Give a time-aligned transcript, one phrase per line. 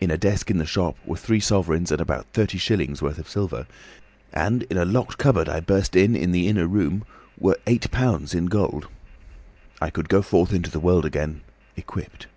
[0.00, 3.28] In a desk in the shop were three sovereigns and about thirty shillings' worth of
[3.28, 3.66] silver,
[4.32, 7.04] and in a locked cupboard I burst in the inner room
[7.36, 8.86] were eight pounds in gold.
[9.80, 11.40] I could go forth into the world again,
[11.76, 12.28] equipped.